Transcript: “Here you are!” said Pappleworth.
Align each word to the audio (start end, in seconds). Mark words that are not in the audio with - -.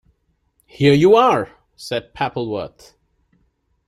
“Here 0.65 0.93
you 0.95 1.15
are!” 1.15 1.51
said 1.75 2.15
Pappleworth. 2.15 2.95